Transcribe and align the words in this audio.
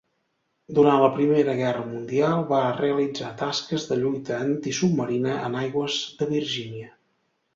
Durant 0.77 0.95
la 1.01 1.09
Primera 1.17 1.53
Guerra 1.59 1.83
Mundial 1.89 2.39
va 2.53 2.61
realitzar 2.79 3.29
tasques 3.43 3.85
de 3.91 3.99
lluita 4.01 4.41
antisubmarina 4.47 5.35
en 5.51 5.59
aigües 5.63 5.99
de 6.23 6.29
Virgínia. 6.33 6.91